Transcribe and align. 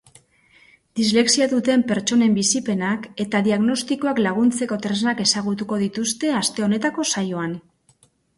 Dislexia 0.99 1.47
duten 1.51 1.83
pertsonen 1.91 2.33
bizipenak 2.37 3.05
eta 3.25 3.41
diagnostikoak 3.49 4.23
laguntzeko 4.29 4.79
tresnak 4.87 5.23
ezagutuko 5.27 5.81
dituzte 5.85 6.33
aste 6.41 6.67
honetako 6.71 7.07
saioan. 7.17 7.55